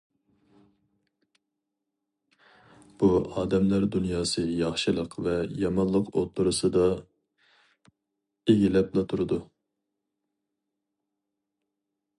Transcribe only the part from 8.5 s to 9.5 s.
ئىگىلەپلا تۇرىدۇ.